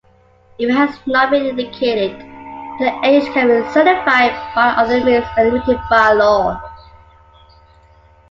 If 0.57 0.67
it 0.67 0.73
has 0.73 0.97
not 1.05 1.29
been 1.29 1.45
indicated, 1.45 2.19
the 2.79 2.99
age 3.03 3.31
can 3.35 3.49
be 3.49 3.69
certified 3.69 4.31
by 4.55 4.69
other 4.75 4.99
means 5.05 5.27
admitted 5.37 5.79
by 5.91 6.13
law. 6.13 6.59